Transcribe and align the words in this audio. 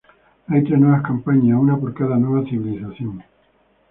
Hay 0.47 0.63
tres 0.63 0.79
nuevas 0.79 1.03
campañas, 1.03 1.59
una 1.59 1.77
por 1.77 1.93
cada 1.93 2.17
nueva 2.17 2.43
civilización. 2.49 3.21